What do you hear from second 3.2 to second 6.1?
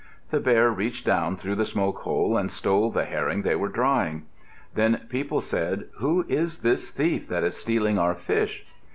they were drying. Then people said;